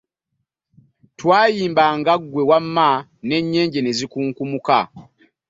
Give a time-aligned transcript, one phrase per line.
[1.19, 2.89] Twayimbanga ggwe wamma
[3.27, 4.77] n'ennyenje ne zikunkumuka.